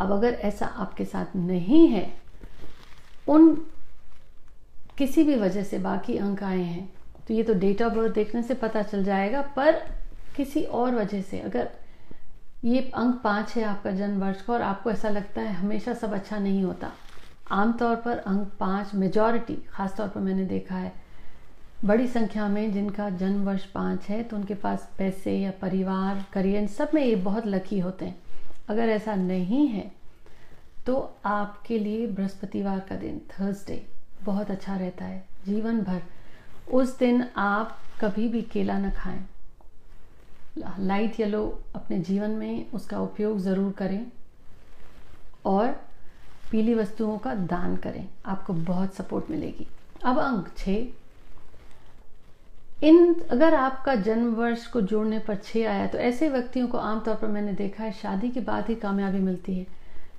अब 0.00 0.12
अगर 0.12 0.34
ऐसा 0.42 0.66
आपके 0.66 1.04
साथ 1.04 1.36
नहीं 1.36 1.86
है, 1.88 2.10
उन 3.28 3.54
किसी 4.98 5.24
भी 5.24 5.36
वजह 5.36 5.62
से 5.64 5.78
बाकी 5.78 6.16
अंक 6.18 6.42
आए 6.42 6.62
हैं 6.62 6.88
तो 7.28 7.34
ये 7.34 7.42
तो 7.42 7.54
डेट 7.56 7.82
ऑफ़ 7.82 7.94
बर्थ 7.94 8.14
देखने 8.14 8.42
से 8.42 8.54
पता 8.54 8.82
चल 8.82 9.04
जाएगा, 9.04 9.40
पर 9.42 9.72
किसी 10.36 10.62
और 10.62 10.94
वजह 10.94 11.22
से 11.22 11.40
अगर 11.40 11.68
ये 12.64 12.80
अंक 12.96 13.20
पाँच 13.24 13.54
है 13.56 13.64
आपका 13.64 13.90
जन्म 13.90 14.20
वर्ष 14.20 14.40
का 14.42 14.52
और 14.52 14.62
आपको 14.62 14.90
ऐसा 14.90 15.08
लगता 15.08 15.40
है 15.40 15.52
हमेशा 15.54 15.94
सब 15.94 16.14
अच्छा 16.14 16.38
नहीं 16.38 16.62
होता 16.64 16.90
आमतौर 17.50 17.96
पर 17.96 18.18
अंक 18.18 18.50
पाँच 18.60 18.94
मेजॉरिटी 18.94 19.54
खासतौर 19.70 20.08
पर 20.08 20.20
मैंने 20.20 20.44
देखा 20.46 20.74
है, 20.74 20.92
बड़ी 21.84 22.06
संख्या 22.08 22.48
में 22.48 22.72
जिनका 22.72 23.08
जन्म 23.10 23.44
वर्ष 23.44 23.64
पाँच 23.66 24.08
है 24.08 24.22
तो 24.22 24.36
उनके 24.36 24.54
पास 24.56 24.88
पैसे 24.98 25.32
या 25.32 25.50
परिवार 25.60 26.24
करियर 26.32 26.66
सब 26.68 26.90
में 26.94 27.02
ये 27.04 27.14
बहुत 27.16 27.46
लकी 27.46 27.78
होते 27.78 28.04
हैं। 28.04 28.16
अगर 28.68 28.88
ऐसा 28.88 29.14
नहीं 29.14 29.66
है 29.68 29.90
तो 30.86 30.96
आपके 31.26 31.78
लिए 31.78 32.06
बृहस्पतिवार 32.08 32.78
का 32.80 32.96
दिन 32.96 33.20
थर्सडे 33.30 33.82
बहुत 34.22 34.50
अच्छा 34.50 34.76
रहता 34.76 35.04
है, 35.04 35.24
जीवन 35.46 35.80
भर। 35.82 36.02
उस 36.72 36.98
दिन 36.98 37.24
आप 37.38 37.76
कभी 38.00 38.28
भी 38.28 38.42
केला 38.44 38.78
न 38.78 38.90
खाएँ। 38.90 39.26
लाइट 40.80 41.20
येलो 41.20 41.42
अपने 41.74 41.98
जीवन 42.00 42.30
में 42.30 42.70
उसका 42.70 43.00
उपयोग 43.00 43.38
ज़रूर 43.40 43.72
करें। 43.72 44.06
और 45.46 45.76
पीली 46.50 46.74
वस्तुओं 46.74 47.16
का 47.18 47.34
दान 47.34 47.76
करें, 47.76 48.06
आपको 48.26 48.52
बहुत 48.52 48.94
सपोर्ट 48.94 49.30
मिलेगी। 49.30 49.66
अब 50.04 50.18
अंक 50.18 50.48
छ 50.58 50.68
इन, 52.80 53.14
अगर 53.30 53.54
आपका 53.54 53.94
जन्म 53.96 54.34
वर्ष 54.34 54.66
को 54.66 54.80
जोड़ने 54.82 55.18
पर 55.18 55.36
छः 55.36 55.68
आया 55.68 55.86
तो 55.86 55.98
ऐसे 56.00 56.28
व्यक्तियों 56.28 56.66
को 56.68 56.78
आमतौर 56.78 57.14
पर 57.14 57.28
मैंने 57.28 57.52
देखा 57.54 57.84
है, 57.84 57.92
शादी 57.92 58.28
के 58.30 58.40
बाद 58.40 58.68
ही 58.68 58.74
कामयाबी 58.76 59.18
मिलती 59.20 59.54
है, 59.54 59.66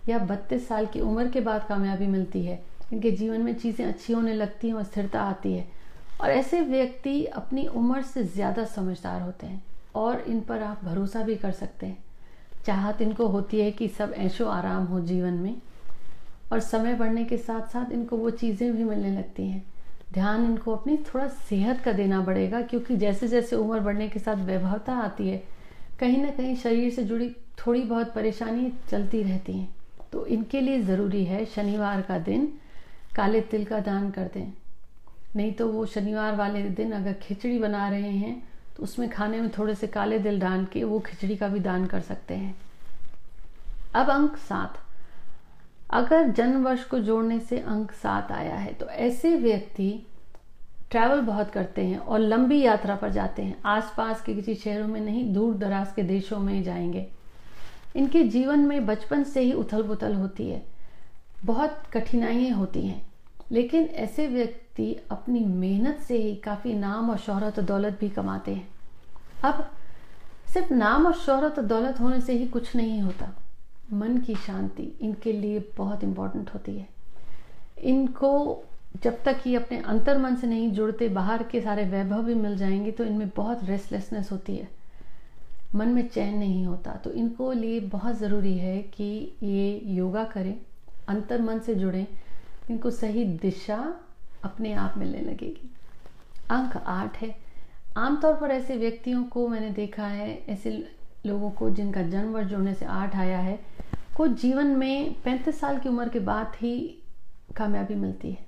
या 0.10 0.18
बत्तीस 0.20 0.68
साल 0.68 0.86
की 0.86 1.00
उम्र 1.02 1.28
के 1.28 1.42
बाद 1.42 1.66
कामयाबी 1.68 2.08
मिलती 2.08 2.44
है। 2.46 2.60
इनके 2.94 3.12
जीवन 3.12 3.42
में 3.42 3.54
चीज़ें 3.56 3.86
अच्छी 3.86 4.14
होने 4.14 4.34
लगती 4.34 4.68
हैं 4.68 4.76
और 4.76 4.84
स्थिरता 4.84 5.22
आती 5.22 5.54
है। 5.54 5.68
और 6.22 6.30
ऐसे 6.30 6.62
व्यक्ति 6.62 7.24
अपनी 7.26 7.66
उम्र 7.68 8.02
से 8.04 8.24
ज़्यादा 8.26 8.66
समझदार 8.68 9.22
होते 9.22 9.48
हैं, 9.48 9.62
और 9.96 10.20
इन 10.22 10.42
पर 10.42 10.62
आप 10.64 10.84
भरोसा 10.84 11.24
भी 11.24 11.36
कर 11.36 11.52
सकते 11.54 11.86
हैं। 11.86 11.98
चाहत 12.66 13.02
इनको 13.02 13.28
होती 13.28 13.62
है 13.62 13.72
कि 13.72 13.88
सब 13.90 14.14
ऐशो 14.18 14.46
आराम 14.48 14.86
हो 14.86 15.00
जीवन 15.02 15.34
में। 15.36 15.56
और 16.52 16.60
समय 16.60 16.94
बढ़ने 16.94 17.24
के 17.26 17.38
साथ 17.38 17.68
साथ 17.70 17.92
इनको 17.92 18.18
वो 18.18 18.30
चीज़ें 18.32 18.72
भी 18.74 18.84
मिलने 18.84 19.12
लगती 19.12 19.48
हैं। 19.48 19.64
ध्यान 20.14 20.46
इनको 20.46 20.76
अपनी 20.76 20.96
थोड़ा 21.06 21.28
सेहत 21.28 21.82
का 21.82 21.92
देना 21.92 22.22
पड़ेगा, 22.22 22.62
क्योंकि 22.62 22.96
जैसे 22.98 23.28
जैसे 23.28 23.56
उम्र 23.56 23.80
बढ़ने 23.80 24.08
के 24.10 24.20
साथ 24.20 24.46
वैभवता 24.46 24.94
आती 24.96 25.28
है, 25.30 25.44
कहीं 26.00 26.18
ना 26.18 26.30
कहीं 26.30 26.56
शरीर 26.56 26.90
से 26.94 27.04
जुड़ी 27.04 27.30
थोड़ी 27.58 27.82
बहुत 27.82 28.14
परेशानी 28.14 28.72
चलती 28.90 29.22
रहती 29.24 29.54
हैं। 29.54 29.76
तो 30.12 30.26
इनके 30.28 30.62
लिए 30.62 30.82
ज़रूरी 30.82 31.24
है 31.26 31.44
शनिवार 31.46 32.02
का 32.02 32.18
दिन 32.20 32.52
काले 33.16 33.42
तिल 33.42 33.66
का 33.66 33.80
दान 33.82 34.10
कर 34.12 34.30
दें। 34.34 34.52
नहीं 35.36 35.52
तो 35.54 35.68
वो 35.68 35.86
शनिवार 35.86 36.36
वाले 36.36 36.62
दिन 36.64 36.92
अगर 36.92 37.14
खिचड़ी 37.22 37.58
बना 37.60 37.88
रहे 37.90 38.12
हैं 38.12 38.42
तो 38.78 38.84
उसमें 38.84 39.10
खाने 39.10 39.42
में 39.42 39.50
थोड़े 39.50 39.76
से 39.76 39.88
काले 39.88 40.20
तिल 40.20 40.40
डाल 40.40 40.66
के 40.66 40.84
वो 40.84 41.00
खिचड़ी 41.00 41.36
का 41.36 41.48
भी 41.48 41.60
दान 41.60 41.86
कर 41.86 42.02
सकते 42.02 42.34
हैं। 42.34 42.56
अब 43.96 44.10
अंक 44.10 44.38
सात। 44.40 44.80
अगर 45.90 46.28
जन्म 46.28 46.64
वर्ष 46.64 46.84
को 46.84 47.00
जोड़ने 47.00 47.40
से 47.40 47.60
अंक 47.60 47.92
सात 47.92 48.32
आया 48.32 48.56
है 48.56 48.74
तो 48.74 48.86
ऐसे 48.86 49.36
व्यक्ति 49.36 49.92
ट्रैवल 50.92 51.22
बहुत 51.22 51.50
करते 51.50 51.82
हैं 51.82 51.98
और 51.98 52.20
लंबी 52.20 52.60
यात्रा 52.62 52.96
पर 52.96 53.10
जाते 53.10 53.42
हैं। 53.42 53.62
आसपास 53.66 54.22
के 54.22 54.34
किसी 54.36 54.56
शहरों 54.56 54.88
में 54.88 55.00
नहीं, 55.02 55.34
दूर 55.34 55.56
दराज 55.56 55.92
के 55.96 56.04
देशों 56.04 56.40
में 56.40 56.62
जाएँगे। 56.64 57.06
इनके 57.96 58.24
जीवन 58.24 58.60
में 58.60 58.86
बचपन 58.86 59.24
से 59.24 59.42
ही 59.42 59.52
उथल 59.54 59.84
पुथल 59.84 60.14
होती 60.14 60.50
है। 60.50 60.62
बहुत 61.46 61.82
कठिनाइयाँ 61.94 62.58
होती 62.58 62.86
हैं, 62.88 63.02
लेकिन 63.52 63.86
ऐसे 63.86 64.28
व्यक्ति 64.28 64.96
अपनी 65.12 65.40
मेहनत 65.46 66.00
से 66.00 66.18
ही 66.18 66.36
काफ़ी 66.36 66.74
नाम 66.74 67.10
और 67.10 67.18
शोहरत 67.18 67.60
और 67.60 67.66
दौलत 67.66 67.98
भी 68.00 68.10
कमाते 68.10 68.52
हैं। 68.52 68.68
अब 69.44 69.70
सिर्फ़ 70.54 70.74
नाम 70.74 71.06
और 71.06 71.14
शोहरत 71.16 71.60
और 71.60 71.66
दौलत 71.66 72.00
होने 72.00 72.22
से 72.22 72.34
ही 72.34 72.48
कुछ 72.48 72.76
नहीं 72.76 73.02
होता। 73.02 73.30
मन 73.94 74.18
की 74.18 74.36
शांति 74.36 74.84
इनके 75.02 75.32
लिए 75.34 75.72
बहुत 75.78 76.04
इम्पोर्टेंट 76.04 76.50
होती 76.54 76.78
है। 76.78 76.88
इनको 77.84 78.64
जब 79.04 79.24
तक 79.24 79.42
ये 79.48 79.56
अपने 79.56 79.78
अंतर 79.78 80.18
मन 80.18 80.36
से 80.36 80.48
नहीं 80.48 80.72
जुड़ते, 80.72 81.10
बाहर 81.10 81.44
के 81.44 81.62
सारे 81.62 81.84
वैभव 81.84 82.24
भी 82.24 82.34
मिल 82.34 82.58
जाएँगे 82.58 82.92
तो 82.92 83.04
इनमें 83.04 83.30
बहुत 83.30 83.64
रेस्टलेसनेस 83.64 84.32
होती 84.32 84.56
है। 84.56 84.68
मन 85.76 85.88
में 85.88 86.08
चैन 86.08 86.38
नहीं 86.38 86.66
होता। 86.66 86.92
तो 86.92 87.12
इनको 87.12 87.52
लिए 87.52 87.80
बहुत 87.80 88.18
ज़रूरी 88.18 88.58
है 88.58 88.82
कि 88.82 89.34
ये 89.44 89.82
योगा 89.86 90.24
करें 90.24 90.60
अंतर 91.08 91.42
मन 91.42 91.60
से 91.60 91.76
जुड़ें, 91.76 92.08
इनको 92.72 92.92
सही 92.92 93.24
दिशा 93.24 93.96
अपने 94.44 94.74
आप 94.74 94.98
मिलने 94.98 95.22
लगेगी। 95.22 95.70
अंक 96.50 96.78
आठ 96.78 97.18
है। 97.18 97.36
आमतौर 97.98 98.36
पर 98.36 98.52
ऐसे 98.52 98.78
व्यक्तियों 98.78 99.24
को 99.24 99.48
मैंने 99.48 99.70
देखा 99.70 100.06
है, 100.06 100.46
ऐसे 100.50 100.90
लोगों 101.26 101.52
को, 101.52 101.70
जिनका 101.70 102.02
जन्म 102.02 102.30
वर्ष 102.30 102.48
जोड़ने 102.48 102.74
से 102.74 102.86
आठ 102.86 103.16
आया 103.16 103.40
है, 103.40 103.60
को 104.18 104.28
जीवन 104.28 104.68
में 104.68 105.14
पैंतीस 105.14 105.60
साल 105.60 105.80
की 105.80 105.90
उम्र 105.90 106.10
के 106.10 106.20
बाद 106.20 106.52
ही 106.62 107.00
कामयाबी 107.56 107.96
मिलती 107.96 108.32
है। 108.32 108.46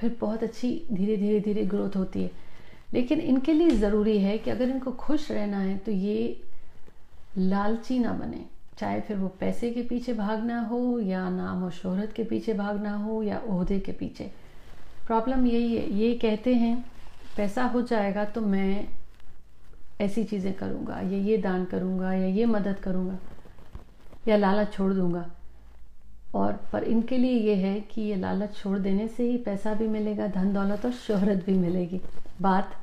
फिर 0.00 0.16
बहुत 0.20 0.42
अच्छी 0.42 0.84
धीरे 0.92 1.16
धीरे 1.16 1.40
धीरे 1.40 1.64
ग्रोथ 1.64 1.96
होती 1.96 2.22
है। 2.22 2.30
लेकिन 2.94 3.20
इनके 3.20 3.52
लिए 3.52 3.70
ज़रूरी 3.70 4.18
है 4.18 4.38
कि 4.38 4.50
अगर 4.50 4.68
इनको 4.68 4.90
खुश 4.92 5.30
रहना 5.30 5.58
है 5.58 5.78
तो 5.78 5.92
ये 5.92 6.42
लालची 7.38 7.98
ना 7.98 8.12
बने। 8.12 8.44
चाहे 8.78 9.00
फिर 9.00 9.16
वो 9.16 9.28
पैसे 9.28 9.70
के 9.70 9.82
पीछे 9.82 10.12
भागना 10.12 10.60
हो, 10.60 10.98
या 10.98 11.30
नाम 11.30 11.64
और 11.64 11.70
शोहरत 11.70 12.12
के 12.12 12.24
पीछे 12.24 12.54
भागना 12.54 12.96
हो, 12.96 13.22
या 13.22 13.42
ओहदे 13.46 13.80
के 13.80 13.92
पीछे। 13.92 14.30
प्रॉब्लम 15.06 15.46
यही 15.46 15.76
है, 15.76 15.92
ये 15.92 16.14
कहते 16.14 16.54
हैं, 16.54 16.84
पैसा 17.36 17.64
हो 17.64 17.82
जाएगा 17.82 18.24
तो 18.24 18.40
मैं 18.40 18.88
ऐसी 20.02 20.24
चीज़ें 20.24 20.52
करूँगा, 20.52 21.00
या 21.00 21.18
ये 21.18 21.36
दान 21.38 21.64
करूँगा, 21.64 22.12
या 22.12 22.26
ये 22.26 22.44
मदद 22.46 22.78
करूँगा, 22.78 23.18
या 24.28 24.36
लालच 24.36 24.72
छोड़ 24.72 24.92
दूँगा। 24.92 25.24
और, 26.34 26.52
पर 26.72 26.84
इनके 26.84 27.16
लिए 27.18 27.38
ये 27.38 27.54
है 27.54 27.80
कि 27.80 28.02
ये 28.02 28.16
लालच 28.16 28.56
छोड़ 28.56 28.78
देने 28.78 29.08
से 29.08 29.22
ही 29.22 29.36
पैसा 29.36 29.74
भी 29.74 29.88
मिलेगा, 29.88 30.26
धन 30.26 30.52
दौलत 30.52 30.84
और 30.84 30.92
शोहरत 30.92 31.44
भी 31.46 31.52
मिलेगी। 31.52 32.00
बात 32.42 32.76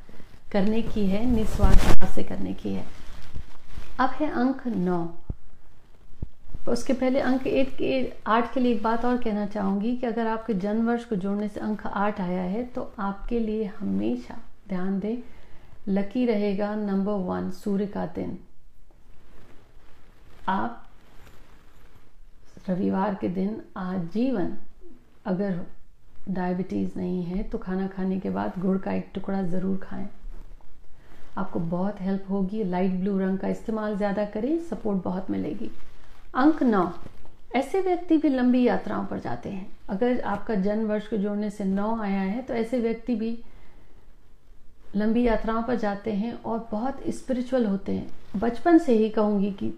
करने 0.52 0.82
की 0.82 1.06
है, 1.06 1.26
निस्वार्थ 1.26 1.86
भाव 1.86 2.14
से 2.16 2.24
करने 2.24 2.54
की 2.54 2.74
है। 2.74 2.86
अब 4.00 4.10
है 4.10 4.30
अंक 4.32 4.62
नौ। 4.68 5.08
उसके 6.68 6.94
पहले 6.94 7.20
अंक 7.20 7.48
एट 7.48 7.70
के, 7.78 8.14
आठ 8.28 8.54
के 8.54 8.60
लिए 8.60 8.74
एक 8.74 8.84
बात 8.84 9.06
और 9.06 9.18
कहना 9.18 9.46
चाहूँगी 9.46 9.96
कि 9.98 10.08
अगर 10.08 10.28
आपके 10.28 10.54
जन्म 10.54 10.88
वर्ष 10.88 11.06
को 11.06 11.16
जोड़ने 11.16 11.48
से 11.48 11.60
अंक 11.60 11.86
आठ 11.88 12.22
आया 12.22 12.42
है 12.42 12.64
तो 12.66 12.92
आपके 13.00 13.40
लिए 13.40 13.66
हमेशा 13.80 14.38
ध्यान 14.70 15.00
दें 15.00 15.18
लकी 15.90 16.26
रहेगा 16.26 16.74
नंबर 16.76 17.14
वन 17.26 17.50
सूर्य 17.54 17.86
का 17.88 18.06
दिन। 18.16 18.38
आप 20.50 20.86
रविवार 22.70 23.16
के 23.22 23.28
दिन 23.30 23.62
आजीवन, 23.78 24.54
अगर 25.26 25.60
डायबिटीज़ 26.30 26.98
नहीं 26.98 27.24
है 27.24 27.44
तो 27.44 27.58
खाना 27.58 27.88
खाने 27.88 28.20
के 28.20 28.30
बाद 28.30 28.60
गुड़ 28.60 28.78
का 28.78 28.94
एक 28.94 29.10
टुकड़ा 29.14 29.42
ज़रूर 29.44 29.78
खाएँ। 29.80 30.08
आपको 31.38 31.60
बहुत 31.60 32.02
हेल्प 32.02 32.26
होगी 32.30 32.64
लाइट 32.66 32.92
ब्लू 32.94 33.18
रंग 33.20 33.38
का 33.40 33.48
इस्तेमाल 33.48 33.96
ज़्यादा 33.98 34.26
करें 34.28 34.58
सपोर्ट 34.60 35.04
बहुत 35.04 35.30
मिलेगी। 35.32 35.70
अंक 36.36 36.64
नौ, 36.64 36.92
ऐसे 37.56 37.82
व्यक्ति 37.82 38.18
भी 38.18 38.30
लंबी 38.30 38.64
यात्राओं 38.64 39.06
पर 39.06 39.20
जाते 39.20 39.50
हैं। 39.50 39.68
अगर 39.90 40.20
आपका 40.22 40.56
जन्म 40.58 40.88
वर्ष 40.88 41.08
को 41.08 41.18
जोड़ने 41.18 41.50
से 41.50 41.64
नौ 41.66 41.96
आया 42.02 42.22
है 42.22 42.42
तो 42.42 42.54
ऐसे 42.56 42.80
व्यक्ति 42.80 43.16
भी 43.16 43.38
लंबी 44.96 45.24
यात्राओं 45.24 45.64
पर 45.64 45.76
जाते 45.76 46.14
हैं 46.14 46.44
और 46.44 46.68
बहुत 46.72 47.02
स्पिरिचुअल 47.08 47.66
होते 47.66 47.92
हैं। 47.92 48.12
बचपन 48.36 48.78
से 48.78 48.94
ही 48.94 49.10
कहूँगी 49.10 49.52
कि, 49.52 49.74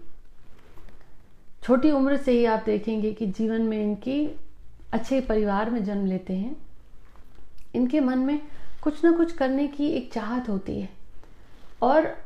छोटी 1.62 1.90
उम्र 1.90 2.16
से 2.16 2.32
ही 2.32 2.44
आप 2.44 2.62
देखेंगे 2.66 3.12
कि 3.12 3.26
जीवन 3.26 3.60
में 3.60 3.82
इनकी 3.82 4.40
अच्छे 4.92 5.20
परिवार 5.20 5.70
में 5.70 5.84
जन्म 5.84 6.06
लेते 6.06 6.32
हैं। 6.32 6.56
इनके 7.74 8.00
मन 8.00 8.18
में 8.18 8.40
कुछ 8.82 9.04
ना 9.04 9.12
कुछ 9.12 9.32
करने 9.32 9.68
की 9.68 9.86
एक 9.86 10.12
चाहत 10.12 10.48
होती 10.48 10.80
है 10.80 10.88
और 11.82 12.16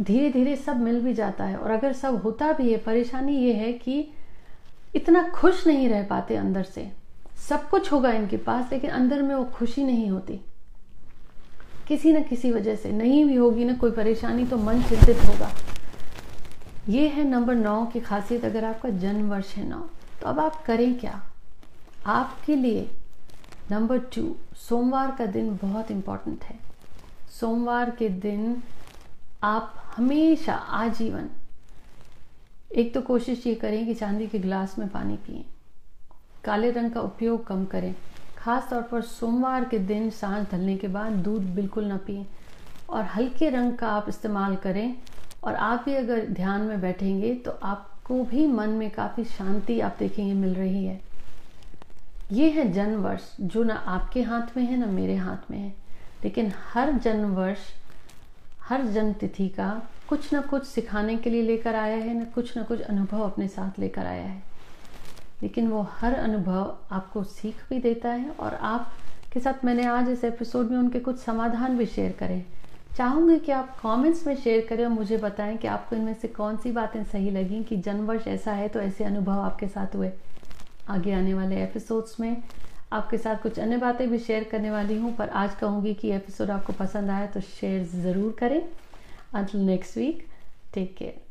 धीरे 0.00 0.30
धीरे 0.30 0.56
सब 0.56 0.76
मिल 0.76 1.00
भी 1.00 1.14
जाता 1.14 1.44
है 1.44 1.56
और 1.56 1.70
अगर 1.70 1.92
सब 1.92 2.22
होता 2.22 2.52
भी 2.52 2.72
है, 2.72 2.78
परेशानी 2.78 3.36
ये 3.36 3.52
है 3.52 3.72
कि 3.72 4.10
इतना 4.94 5.28
खुश 5.28 5.66
नहीं 5.66 5.88
रह 5.88 6.02
पाते 6.02 6.36
अंदर 6.36 6.62
से। 6.62 6.92
सब 7.48 7.68
कुछ 7.68 7.92
होगा 7.92 8.12
इनके 8.12 8.36
पास, 8.36 8.72
लेकिन 8.72 8.90
अंदर 8.90 9.22
में 9.22 9.34
वो 9.34 9.44
खुशी 9.44 9.84
नहीं 9.84 10.10
होती। 10.10 10.40
किसी 11.88 12.12
न 12.12 12.22
किसी 12.22 12.50
वजह 12.52 12.76
से। 12.76 12.92
नहीं 12.92 13.24
भी 13.24 13.34
होगी 13.36 13.64
ना 13.64 13.74
कोई 13.74 13.90
परेशानी 13.92 14.44
तो 14.44 14.56
मन 14.58 14.82
चिंतित 14.82 15.24
होगा। 15.24 15.50
ये 16.88 17.06
है 17.08 17.24
नंबर 17.24 17.54
नौ 17.54 17.84
की 17.86 18.00
खासियत, 18.00 18.44
अगर 18.44 18.64
आपका 18.64 18.88
जन्म 18.90 19.30
वर्ष 19.30 19.54
है 19.54 19.68
नौ 19.68 19.88
तो 20.20 20.26
अब 20.26 20.40
आप 20.40 20.62
करें 20.64 20.98
क्या? 20.98 21.20
आपके 22.06 22.56
लिए 22.56 22.88
नंबर 23.70 23.98
टू, 24.14 24.34
सोमवार 24.58 25.14
का 25.18 25.26
दिन 25.26 25.58
बहुत 25.62 25.90
इंपॉर्टेंट 25.90 26.44
है। 26.44 26.58
सोमवार 27.40 27.90
के 27.90 28.08
दिन 28.08 28.62
आप 29.44 29.74
हमेशा 29.96 30.54
आजीवन, 30.54 31.28
एक 32.72 32.92
तो 32.94 33.00
कोशिश 33.02 33.46
ये 33.46 33.54
करें 33.54 33.84
कि 33.86 33.94
चांदी 33.94 34.26
के 34.26 34.38
गिलास 34.38 34.78
में 34.78 34.88
पानी 34.88 35.16
पिए, 35.16 35.44
काले 36.44 36.70
रंग 36.70 36.90
का 36.90 37.00
उपयोग 37.00 37.46
कम 37.46 37.64
करें। 37.64 37.94
खास 38.46 38.66
तौर 38.70 38.82
पर 38.82 39.00
सोमवार 39.02 39.64
के 39.64 39.78
दिन 39.78 40.10
साँझ 40.10 40.46
ढलने 40.50 40.76
के 40.76 40.88
बाद 40.88 41.12
दूध 41.22 41.42
बिल्कुल 41.54 41.84
ना 41.84 41.96
पिए 41.96 42.26
और 42.88 43.04
हल्के 43.04 43.48
रंग 43.50 43.74
का 43.74 43.88
आप 43.88 44.08
इस्तेमाल 44.08 44.54
करें 44.56 44.96
और 45.44 45.54
आप 45.54 45.82
भी 45.84 45.94
अगर 45.94 46.26
ध्यान 46.26 46.60
में 46.60 46.80
बैठेंगे 46.80 47.34
तो 47.34 47.50
आपको 47.62 48.22
भी 48.24 48.46
मन 48.46 48.70
में 48.70 48.90
काफ़ी 48.90 49.24
शांति 49.24 49.80
आप 49.80 49.96
देखेंगे, 49.98 50.32
मिल 50.32 50.54
रही 50.54 50.84
है। 50.84 51.00
ये 52.32 52.50
है 52.50 52.70
जन्म 52.72 53.02
वर्ष 53.02 53.36
जो 53.40 53.64
ना 53.64 53.74
आपके 53.74 54.22
हाथ 54.22 54.56
में 54.56 54.64
है, 54.64 54.76
ना 54.76 54.86
मेरे 54.86 55.16
हाथ 55.16 55.50
में 55.50 55.58
है। 55.58 55.74
लेकिन 56.24 56.52
हर 56.72 56.92
जन्म 56.92 57.34
वर्ष 57.34 57.68
हर 58.62 58.86
जन्म 58.86 59.12
तिथि 59.12 59.48
का 59.48 59.70
कुछ 60.08 60.32
ना 60.32 60.40
कुछ 60.40 60.66
सिखाने 60.66 61.16
के 61.16 61.30
लिए 61.30 61.42
लेकर 61.42 61.74
आया 61.74 61.96
है, 61.96 62.14
ना 62.14 62.24
कुछ 62.24 62.56
ना 62.56 62.62
कुछ 62.62 62.80
अनुभव 62.80 63.22
अपने 63.22 63.48
साथ 63.48 63.78
लेकर 63.80 64.06
आया 64.06 64.24
है। 64.24 64.42
लेकिन 65.42 65.68
वो 65.68 65.86
हर 65.92 66.14
अनुभव 66.14 66.76
आपको 66.92 67.22
सीख 67.24 67.64
भी 67.70 67.78
देता 67.78 68.10
है 68.10 68.30
और 68.30 68.54
आप 68.54 68.92
के 69.32 69.40
साथ 69.40 69.64
मैंने 69.64 69.84
आज 69.86 70.08
इस 70.08 70.24
एपिसोड 70.24 70.70
में 70.70 70.78
उनके 70.78 71.00
कुछ 71.00 71.18
समाधान 71.18 71.76
भी 71.78 71.86
शेयर 71.86 72.12
करें। 72.12 72.44
चाहूँगी 72.96 73.38
कि 73.38 73.52
आप 73.52 73.76
कमेंट्स 73.80 74.26
में 74.26 74.34
शेयर 74.36 74.66
करें 74.68 74.84
और 74.84 74.90
मुझे 74.90 75.16
बताएँ 75.16 75.56
कि 75.56 75.68
आपको 75.68 75.96
इनमें 75.96 76.14
से 76.14 76.28
कौन 76.28 76.56
सी 76.56 76.72
बातें 76.72 77.02
सही 77.04 77.30
लगी, 77.30 77.62
कि 77.64 77.76
जन्मवर्ष 77.76 78.28
ऐसा 78.28 78.52
है 78.52 78.68
तो 78.68 78.80
ऐसे 78.80 79.04
अनुभव 79.04 79.40
आपके 79.40 79.68
साथ 79.68 79.96
हुए। 79.96 80.12
आगे 80.88 81.12
आने 81.12 81.34
वाले 81.34 81.62
एपिसोड्स 81.62 82.18
में 82.20 82.42
आपके 82.92 83.18
साथ 83.18 83.42
कुछ 83.42 83.58
अन्य 83.58 83.76
बातें 83.76 84.08
भी 84.10 84.18
शेयर 84.18 84.44
करने 84.44 84.70
वाली 84.70 84.98
हूँ, 84.98 85.14
पर 85.16 85.28
आज 85.28 85.54
कहूँगी 85.54 85.94
कि 85.94 86.12
एपिसोड 86.12 86.50
आपको 86.50 86.72
पसंद 86.72 87.10
आया 87.10 87.26
तो 87.26 87.40
शेयर 87.40 87.84
ज़रूर 88.02 88.36
करें। 88.38 88.60
Until 89.34 89.60
next 89.60 89.96
week 89.96 90.26
take 90.74 90.94
care 90.96 91.25